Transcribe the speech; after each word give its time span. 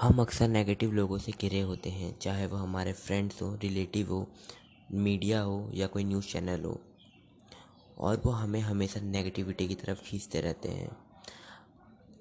हम 0.00 0.20
अक्सर 0.20 0.48
नेगेटिव 0.48 0.92
लोगों 0.92 1.18
से 1.18 1.32
घिरे 1.32 1.60
होते 1.60 1.90
हैं, 1.90 2.18
चाहे 2.18 2.46
वो 2.46 2.56
हमारे 2.56 2.92
फ्रेंड्स 2.92 3.42
हो 3.42 3.58
रिलेटिव 3.62 4.12
हो 4.12 4.26
मीडिया 4.92 5.40
हो 5.40 5.70
या 5.74 5.86
कोई 5.86 6.04
न्यूज़ 6.04 6.26
चैनल 6.26 6.64
हो। 6.64 6.80
और 7.98 8.22
वो 8.24 8.30
हमें 8.30 8.60
हमेशा 8.60 9.00
नेगेटिविटी 9.00 9.68
की 9.68 9.74
तरफ़ 9.74 10.02
खींचते 10.02 10.40
रहते 10.40 10.68
हैं। 10.68 10.96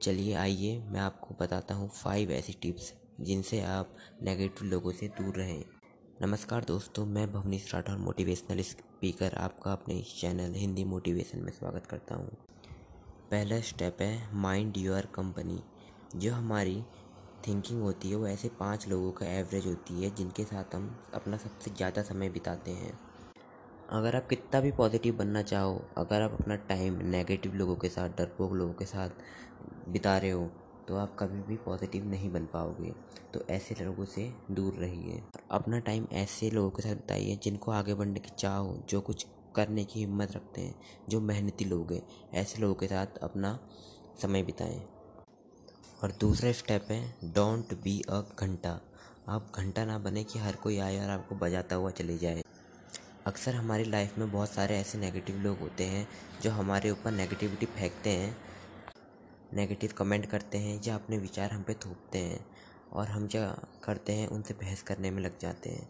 चलिए 0.02 0.34
आइए, 0.34 0.80
मैं 0.80 1.00
आपको 1.00 1.36
बताता 1.42 1.76
हूँ 1.76 1.90
फाइव 1.90 2.32
ऐसी 2.32 2.54
टिप्स 2.62 2.94
जिनसे 3.22 3.62
आप 3.62 3.96
नेगेटिव 4.24 4.68
लोगों 4.68 4.92
से 4.92 5.08
दूर 5.08 5.36
रहें। 5.36 5.64
नमस्कार 6.22 6.66
दोस्तों, 6.66 7.06
मैं 7.06 7.32
भवनीश 7.34 7.76
राठौर 7.76 7.98
मोटिवेशनल 7.98 8.62
स्पीकर 8.62 9.36
आपका 9.36 9.72
अपने 9.72 10.02
चैनल 10.22 10.54
हिंदी 10.54 10.84
मोटिवेशन 10.84 11.40
में 11.40 11.52
स्वागत 11.52 11.86
करता 11.86 12.16
हूँ। 12.16 12.38
पहला 13.32 13.62
स्टेप 13.62 14.02
है 14.02 14.36
माइंड 14.36 14.78
योर 14.78 15.12
कंपनी 15.16 15.64
जो 16.16 16.34
हमारी 16.34 16.84
थिंकिंग 17.48 17.82
होती 17.82 18.10
है, 18.10 18.16
वो 18.16 18.28
ऐसे 18.28 18.50
पाँच 18.50 18.88
लोगों 18.88 19.12
का 19.12 19.26
एवरेज 19.26 19.68
होती 19.68 20.04
है, 20.04 20.10
जिनके 20.16 20.44
साथ 20.44 20.76
हम 20.76 20.96
अपना 21.14 21.38
सबसे 21.38 21.72
ज़्यादा 21.72 22.02
समय 22.02 22.30
बिताते 22.30 22.72
हैं। 22.72 22.98
अगर 23.90 24.16
आप 24.16 24.28
कितना 24.28 24.60
भी 24.62 24.72
पॉजिटिव 24.72 25.16
बनना 25.16 25.42
चाहो, 25.42 25.82
अगर 25.98 26.22
आप 26.22 26.38
अपना 26.42 26.56
टाइम 26.56 27.00
नेगेटिव 27.06 27.54
लोगों 27.54 27.76
के 27.76 27.90
साथ, 27.90 28.10
डरपोक 28.10 28.54
लोगों 28.54 28.74
के 28.74 28.86
साथ 28.86 29.10
बिता 29.90 30.18
रहे 30.18 30.32
हो 30.32 30.50
तो 30.88 30.96
आप 30.96 31.16
कभी 31.20 31.42
भी 31.42 31.56
पॉजिटिव 31.56 32.06
नहीं 32.06 32.32
बन 32.32 32.46
पाओगे। 32.46 32.94
तो 33.34 33.42
ऐसे 33.50 33.76
लोगों 33.86 34.06
से 34.06 34.32
दूर 34.52 34.74
रहिए। 34.74 35.22
अपना 35.52 35.80
टाइम 35.80 36.08
ऐसे 36.12 36.50
लोगों 36.50 36.70
के 36.70 36.82
साथ 36.82 36.96
बिताइए, 36.96 37.36
जिनको 37.36 37.72
आगे 37.72 37.94
बढ़ने 37.94 38.20
की 38.20 38.30
चाह 38.40 38.58
हो, 38.58 38.78
जो 38.90 39.02
कुछ 39.02 39.26
करने 39.56 39.86
की 39.86 40.00
हिम्मत 40.00 40.32
रखते 40.32 40.62
हैं, 40.62 40.76
जो 41.10 41.22
मेहनती 41.22 41.66
लोग 41.66 41.92
हैं। 41.94 42.02
ऐसे 42.34 42.62
लोगों 42.62 42.76
के 42.76 42.88
साथ 42.88 43.18
अपना 43.18 43.60
समय 44.22 44.44
बिताएँ। 44.44 44.97
और 46.04 46.12
दूसरा 46.12 46.52
स्टेप 46.52 46.88
है 46.92 47.16
डोंट 47.24 47.74
बी 47.74 48.02
अ 48.10 48.22
घंटा। 48.40 48.82
आप 49.30 49.52
घंटा 49.56 49.86
ना 49.86 49.98
बने 49.98 50.24
कि 50.24 50.40
हर 50.40 50.56
कोई 50.56 50.78
आए 50.78 51.00
और 51.00 51.10
आपको 51.10 51.36
बजाता 51.36 51.76
हुआ 51.76 51.92
चले 51.92 52.18
जाए। 52.18 52.44
अक्सर 53.26 53.56
हमारी 53.56 53.84
लाइफ 53.84 54.18
में 54.18 54.32
बहुत 54.32 54.50
सारे 54.50 54.78
ऐसे 54.78 54.98
नेगेटिव 54.98 55.38
लोग 55.38 55.60
होते 55.60 55.84
हैं, 55.84 56.08
जो 56.42 56.52
हमारे 56.52 56.92
ऊपर 56.92 57.12
नेगेटिविटी 57.12 57.66
फेंकते 57.66 58.10
हैं 58.10 58.38
नेगेटिव 59.54 59.94
कमेंट 59.98 60.26
करते 60.26 60.58
हैं, 60.58 60.82
या 60.88 60.96
अपने 60.96 61.18
विचार 61.18 61.52
हम 61.52 61.64
पे 61.64 61.74
थोपते 61.74 62.20
हैं, 62.20 62.46
और 62.94 63.08
हम 63.08 63.28
क्या 63.28 63.62
करते 63.84 64.14
हैं, 64.14 64.28
उनसे 64.28 64.54
बहस 64.54 64.82
करने 64.82 65.12
में 65.12 65.24
लग 65.24 65.40
जाते 65.40 65.70
हैं। 65.70 65.90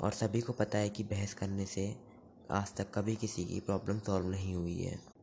और 0.00 0.12
सभी 0.12 0.40
को 0.40 0.52
पता 0.52 0.78
है 0.78 0.88
कि 0.88 1.02
बहस 1.02 1.34
करने 1.34 1.66
से 1.66 1.96
आज 2.50 2.74
तक 2.74 2.86
कभी 2.94 3.16
किसी 3.16 3.44
की 3.44 3.60
प्रॉब्लम 3.60 3.98
सॉल्व 3.98 4.26
नहीं 4.26 4.54
हुई 4.54 4.82
है। 4.82 5.17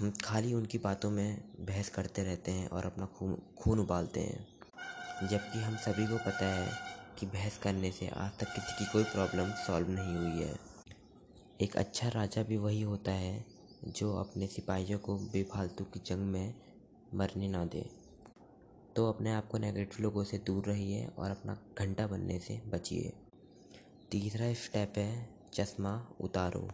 हम 0.00 0.12
खाली 0.24 0.54
उनकी 0.54 0.78
बातों 0.78 1.10
में 1.10 1.44
बहस 1.60 1.88
करते 1.88 2.22
रहते 2.22 2.50
हैं 2.50 2.68
और 2.68 2.86
अपना 2.86 3.06
खून 3.06 3.42
खून 3.58 3.78
उबालते 3.78 4.20
हैं। 4.20 4.46
जबकि 5.28 5.58
हम 5.58 5.76
सभी 5.76 6.06
को 6.06 6.16
पता 6.16 6.46
है 6.46 6.72
कि 7.18 7.26
बहस 7.26 7.58
करने 7.58 7.92
से 7.92 8.08
आज 8.08 8.30
तक 8.40 8.46
किसी 8.46 8.84
की 8.84 8.92
कोई 8.92 9.04
प्रॉब्लम 9.04 9.50
सॉल्व 9.50 9.90
नहीं 9.90 10.16
हुई 10.16 10.42
है। 10.42 10.58
एक 11.60 11.76
अच्छा 11.76 12.08
राजा 12.08 12.42
भी 12.42 12.56
वही 12.56 12.82
होता 12.82 13.12
है 13.12 13.44
जो 13.84 14.16
अपने 14.16 14.46
सिपाहियों 14.46 14.98
को 14.98 15.16
बेफालतू 15.16 15.84
की 15.84 16.00
जंग 16.06 16.20
में 16.20 16.54
मरने 17.14 17.48
ना 17.48 17.64
दे। 17.64 17.90
तो 18.96 19.08
अपने 19.08 19.32
आप 19.32 19.48
को 19.48 19.58
नेगेटिव 19.58 20.02
लोगों 20.02 20.24
से 20.24 20.38
दूर 20.38 20.64
रहिए 20.64 21.06
और 21.18 21.30
अपना 21.30 21.58
घंटा 21.78 22.06
बनने 22.06 22.38
से 22.38 22.62
बचिए। 22.66 23.12
तीसरा 24.10 24.52
स्टेप 24.52 24.94
है, 24.96 25.28
चश्मा 25.54 26.08
उतारो। 26.20 26.70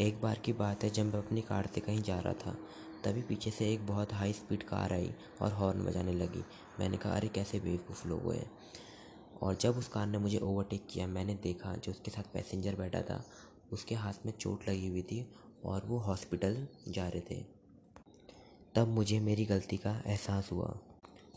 एक 0.00 0.20
बार 0.20 0.38
की 0.38 0.52
बात 0.52 0.84
है, 0.84 0.90
जब 0.90 1.02
मैं 1.02 1.18
अपनी 1.22 1.42
कार 1.42 1.66
से 1.74 1.80
कहीं 1.80 2.02
जा 2.02 2.20
रहा 2.20 2.32
था, 2.32 2.58
तभी 3.04 3.22
पीछे 3.22 3.50
से 3.50 3.72
एक 3.72 3.86
बहुत 3.86 4.12
हाई 4.12 4.32
स्पीड 4.32 4.62
कार 4.62 4.92
आई 4.92 5.14
और 5.42 5.52
हॉर्न 5.52 5.84
बजाने 5.84 6.12
लगी। 6.12 6.44
मैंने 6.80 6.96
कहा, 6.96 7.12
अरे, 7.12 7.28
कैसे 7.28 7.60
बेवकूफ़ 7.60 8.08
लोग 8.08 8.22
हुए 8.22 8.46
और 9.42 9.54
जब 9.54 9.76
उस 9.76 9.88
कार 9.88 10.06
ने 10.06 10.18
मुझे 10.18 10.38
ओवरटेक 10.38 10.86
किया, 10.90 11.06
मैंने 11.06 11.34
देखा 11.34 11.76
जो 11.76 11.92
उसके 11.92 12.10
साथ 12.10 12.22
पैसेंजर 12.22 12.74
बैठा 12.74 13.02
था, 13.02 13.24
उसके 13.72 13.94
हाथ 13.94 14.12
में 14.26 14.32
चोट 14.32 14.68
लगी 14.68 14.86
हुई 14.86 15.02
थी 15.02 15.32
और 15.64 15.86
वो 15.86 15.98
हॉस्पिटल 15.98 16.68
जा 16.88 17.08
रहे 17.08 17.20
थे। 17.20 17.44
तब 18.74 18.88
मुझे 18.88 19.20
मेरी 19.20 19.44
गलती 19.44 19.76
का 19.76 20.02
एहसास 20.06 20.52
हुआ 20.52 20.78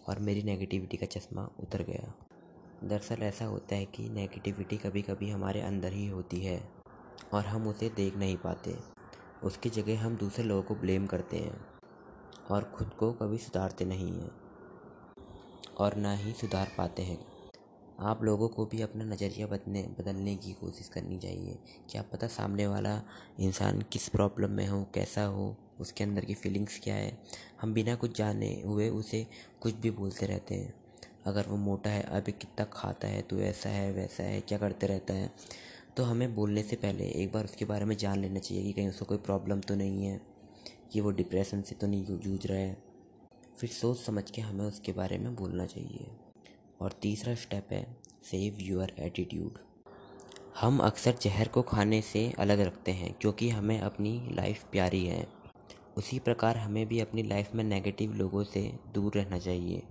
और 0.07 0.19
मेरी 0.19 0.44
नेगेटिविटी 0.44 0.97
का 0.97 1.06
चश्मा 1.06 1.50
उतर 1.59 1.83
गया। 1.83 2.13
दरअसल 2.83 3.16
ऐसा 3.16 3.45
होता 3.45 3.75
है 3.75 3.85
कि 3.85 4.09
नेगेटिविटी 4.09 4.78
कभी 4.78 5.01
कभी 5.01 5.29
हमारे 5.29 5.62
अंदर 5.62 5.94
ही 5.94 6.07
होती 6.07 6.39
है। 6.39 6.78
और 7.34 7.46
हम 7.46 7.68
उसे 7.68 7.90
देख 7.90 8.16
नहीं 8.16 8.38
पाते। 8.38 8.78
उसकी 9.44 9.69
जगह 9.69 10.02
हम 10.02 10.16
दूसरे 10.18 10.44
लोगों 10.44 10.63
को 10.63 10.75
ब्लेम 10.75 11.06
करते 11.07 11.38
हैं 11.38 11.59
और 12.52 12.63
ख़ुद 12.78 12.90
को 12.90 13.12
कभी 13.13 13.38
सुधारते 13.38 13.85
नहीं 13.85 14.12
हैं 14.12 14.31
और 15.78 15.96
ना 15.96 16.13
ही 16.13 16.34
सुधार 16.34 16.72
पाते 16.78 17.03
हैं। 17.03 17.19
आप 18.00 18.24
लोगों 18.24 18.47
को 18.47 18.66
भी 18.66 18.81
अपना 18.81 19.03
नज़रिया 19.03 19.47
बदलने 19.47 19.81
बदलने 20.00 20.35
की 20.35 20.53
कोशिश 20.53 20.88
करनी 20.88 21.18
चाहिए। 21.18 21.57
क्या 21.90 22.02
पता 22.02 22.28
सामने 22.28 22.68
वाला 22.68 23.02
इंसान 23.40 23.81
किस 23.81 24.07
प्रॉब्लम 24.09 24.51
में 24.51 24.68
हो, 24.68 24.84
कैसा 24.94 25.24
हो, 25.24 25.56
उसके 25.80 26.03
अंदर 26.03 26.25
की 26.25 26.34
फीलिंग्स 26.34 26.80
क्या 26.84 26.96
है? 26.96 27.18
हम 27.62 27.74
बिना 27.74 27.96
कुछ 27.96 28.18
जाने 28.18 28.62
हुए 28.66 28.90
उसे 28.90 29.28
कुछ 29.62 29.75
भी 29.75 29.91
बोलते 29.91 30.25
रहते 30.25 30.56
हैं। 30.56 30.74
अगर 31.25 31.47
वो 31.47 31.57
मोटा 31.57 31.90
है 31.90 32.03
अभी 32.03 32.31
कितना 32.31 32.66
खाता 32.66 33.07
है 33.07 33.22
तो 33.22 33.40
ऐसा 33.40 33.69
है, 33.69 33.91
वैसा 33.91 34.24
है, 34.24 34.41
क्या 34.41 34.57
करते 34.57 34.88
रहता 34.88 35.13
है? 35.13 35.31
तो 35.99 36.03
हमें 36.03 36.33
बोलने 36.35 36.61
से 36.63 36.75
पहले 36.75 37.05
एक 37.13 37.31
बार 37.31 37.45
उसके 37.45 37.65
बारे 37.65 37.85
में 37.85 37.95
जान 37.97 38.19
लेना 38.19 38.39
चाहिए 38.39 38.63
कि 38.63 38.71
कहीं 38.73 38.89
उसको 38.89 39.05
कोई 39.05 39.17
प्रॉब्लम 39.17 39.59
तो 39.61 39.75
नहीं 39.75 40.05
है, 40.05 40.19
कि 40.91 41.01
वो 41.01 41.09
डिप्रेशन 41.11 41.61
से 41.61 41.75
तो 41.75 41.87
नहीं 41.87 42.17
जूझ 42.17 42.45
रहा 42.45 42.57
है। 42.57 42.77
फिर 43.59 43.69
सोच 43.69 43.97
समझ 43.97 44.29
के 44.31 44.41
हमें 44.41 44.63
उसके 44.65 44.91
बारे 44.91 45.17
में 45.17 45.35
बोलना 45.35 45.65
चाहिए। 45.65 46.07
और 46.81 46.91
तीसरा 47.01 47.33
स्टेप 47.35 47.71
है 47.71 47.83
सेव 48.23 48.57
योर 48.61 48.93
एटीट्यूड 48.99 49.57
हम 50.61 50.79
अक्सर 50.79 51.15
जहर 51.21 51.47
को 51.47 51.61
खाने 51.63 52.01
से 52.03 52.31
अलग 52.39 52.59
रखते 52.61 52.91
हैं, 52.91 53.13
क्योंकि 53.13 53.49
हमें 53.49 53.79
अपनी 53.79 54.13
लाइफ 54.31 54.63
प्यारी 54.71 55.05
है। 55.05 55.27
उसी 55.97 56.19
प्रकार 56.19 56.57
हमें 56.57 56.85
भी 56.88 56.99
अपनी 56.99 57.23
लाइफ 57.23 57.53
में 57.55 57.63
नेगेटिव 57.65 58.13
लोगों 58.13 58.43
से 58.45 58.61
दूर 58.93 59.15
रहना 59.15 59.39
चाहिए, 59.39 59.83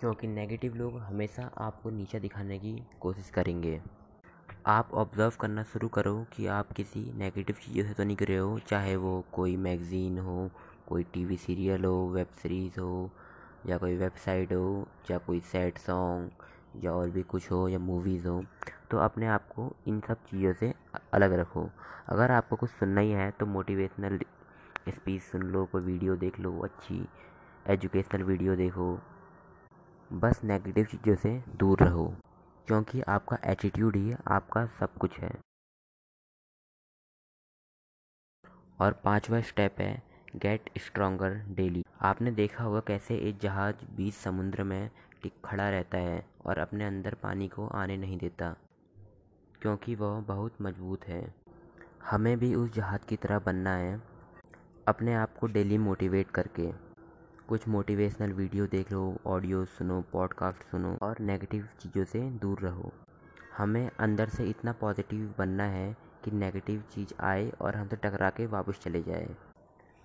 क्योंकि 0.00 0.26
नेगेटिव 0.26 0.74
लोग 0.74 0.98
हमेशा 1.00 1.50
आपको 1.58 1.90
नीचा 1.90 2.18
दिखाने 2.18 2.58
की 2.58 2.76
कोशिश 3.00 3.30
करेंगे। 3.30 3.80
आप 4.66 4.90
ऑब्ज़र्व 4.94 5.32
करना 5.40 5.62
शुरू 5.62 5.88
करो 5.88 6.14
कि 6.32 6.46
आप 6.46 6.72
किसी 6.72 7.00
नेगेटिव 7.18 7.56
चीज़ों 7.64 7.86
से 7.88 7.94
तो 7.94 8.04
नहीं 8.04 8.16
गिरे 8.16 8.36
हो, 8.36 8.58
चाहे 8.68 8.96
वो 8.96 9.24
कोई 9.32 9.56
मैगज़ीन 9.56 10.18
हो, 10.18 10.50
कोई 10.88 11.02
टीवी 11.12 11.36
सीरियल 11.36 11.84
हो 11.84 12.08
वेब 12.08 12.26
सीरीज़ 12.42 12.80
हो, 12.80 13.10
या 13.66 13.78
कोई 13.78 13.96
वेबसाइट 13.96 14.52
हो, 14.52 14.86
या 15.10 15.18
कोई 15.18 15.40
सैड 15.52 15.78
सॉन्ग 15.78 16.84
या 16.84 16.92
और 16.92 17.10
भी 17.10 17.22
कुछ 17.22 17.50
हो, 17.52 17.68
या 17.68 17.78
मूवीज़ 17.78 18.28
हो 18.28 18.42
तो 18.90 18.98
अपने 18.98 19.26
आप 19.26 19.48
को 19.48 19.72
इन 19.88 20.00
सब 20.08 20.24
चीज़ों 20.24 20.52
से 20.52 20.72
अलग 21.14 21.32
रखो। 21.40 21.68
अगर 22.08 22.30
आपको 22.30 22.56
कुछ 22.56 22.70
सुनना 22.70 23.00
ही 23.00 23.10
है 23.10 23.30
तो 23.30 23.46
मोटिवेशनल 23.46 24.18
स्पीच 24.88 25.22
सुन 25.22 25.42
लो, 25.42 25.64
कोई 25.64 25.82
वीडियो 25.82 26.16
देख 26.16 26.40
लो, 26.40 26.58
अच्छी 26.60 27.06
एजुकेशनल 27.70 28.22
वीडियो 28.22 28.56
देखो। 28.56 28.98
बस 30.10 30.40
नेगेटिव 30.44 30.84
चीज़ों 30.84 31.16
से 31.16 31.42
दूर 31.56 31.82
रहो। 31.82 32.12
क्योंकि 32.68 33.00
आपका 33.08 33.36
एटीट्यूड 33.46 33.96
ही 33.96 34.14
आपका 34.28 34.64
सब 34.80 34.96
कुछ 34.98 35.18
है। 35.18 35.30
और 38.80 38.92
पांचवा 39.04 39.40
स्टेप 39.40 39.80
है 39.80 40.02
गेट 40.36 40.68
स्ट्रोंगर 40.78 41.34
डेली 41.56 41.84
आपने 42.00 42.30
देखा 42.30 42.64
होगा 42.64 42.80
कैसे 42.80 43.16
एक 43.18 43.38
जहाज़ 43.38 43.84
बीच 43.96 44.14
समुद्र 44.14 44.64
में 44.64 44.90
टिक 45.22 45.32
खड़ा 45.44 45.68
रहता 45.70 45.98
है 45.98 46.24
और 46.46 46.58
अपने 46.58 46.84
अंदर 46.84 47.14
पानी 47.14 47.48
को 47.48 47.66
आने 47.66 47.96
नहीं 47.96 48.18
देता, 48.18 48.54
क्योंकि 49.62 49.94
वह 49.94 50.20
बहुत 50.20 50.60
मज़बूत 50.62 51.04
है। 51.04 51.22
हमें 52.04 52.36
भी 52.38 52.54
उस 52.54 52.72
जहाज़ 52.74 53.06
की 53.06 53.16
तरह 53.16 53.38
बनना 53.38 53.74
है, 53.76 54.00
अपने 54.88 55.14
आप 55.14 55.36
को 55.38 55.46
डेली 55.46 55.78
मोटिवेट 55.78 56.30
करके। 56.30 56.70
कुछ 57.48 57.68
मोटिवेशनल 57.68 58.32
वीडियो 58.32 58.66
देख 58.66 58.92
लो 58.92 59.16
ऑडियो 59.26 59.64
सुनो 59.64 60.04
पॉडकास्ट 60.12 60.62
सुनो 60.62 60.98
और 61.02 61.16
नेगेटिव 61.20 61.68
चीज़ों 61.80 62.04
से 62.04 62.30
दूर 62.30 62.58
रहो। 62.60 62.92
हमें 63.56 63.90
अंदर 63.98 64.28
से 64.28 64.44
इतना 64.44 64.72
पॉजिटिव 64.72 65.34
बनना 65.38 65.64
है 65.64 65.96
कि 66.24 66.30
नेगेटिव 66.30 66.84
चीज़ 66.90 67.14
आए 67.20 67.50
और 67.50 67.76
हमसे 67.76 67.96
टकरा 67.96 68.30
के 68.30 68.46
वापस 68.46 68.80
चले 68.82 69.02
जाए। 69.02 69.36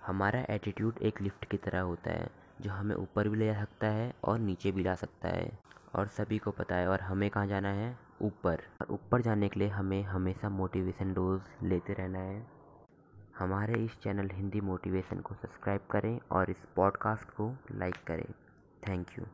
हमारा 0.06 0.46
एटीट्यूड 0.50 0.98
एक 1.02 1.22
लिफ्ट 1.22 1.44
की 1.44 1.56
तरह 1.56 1.80
होता 1.80 2.10
है, 2.10 2.30
जो 2.60 2.70
हमें 2.70 2.94
ऊपर 2.94 3.28
भी 3.28 3.38
ले 3.38 3.46
जा 3.46 3.60
सकता 3.60 3.86
है 3.86 4.14
और 4.24 4.38
नीचे 4.38 4.72
भी 4.72 4.82
ला 4.82 4.94
सकता 4.94 5.28
है। 5.28 5.58
और 5.94 6.06
सभी 6.06 6.38
को 6.38 6.50
पता 6.50 6.74
है 6.74 6.88
और 6.88 7.00
हमें 7.00 7.30
कहाँ 7.30 7.46
जाना 7.46 7.68
है? 7.68 7.98
ऊपर। 8.22 8.58
और 8.80 8.86
ऊपर 8.90 9.20
जाने 9.20 9.48
के 9.48 9.60
लिए 9.60 9.68
हमें 9.68 10.02
हमेशा 10.02 10.48
मोटिवेशन 10.48 11.14
डोज 11.14 11.40
लेते 11.62 11.92
रहना 11.92 12.18
है। 12.18 12.63
हमारे 13.38 13.84
इस 13.84 14.00
चैनल 14.02 14.30
हिंदी 14.32 14.60
मोटिवेशन 14.60 15.20
को 15.20 15.34
सब्सक्राइब 15.34 15.80
करें 15.90 16.20
और 16.30 16.50
इस 16.50 16.66
पॉडकास्ट 16.76 17.30
को 17.30 17.56
लाइक 17.72 17.96
करें। 18.06 18.32
Thank 18.88 19.06
you. 19.18 19.24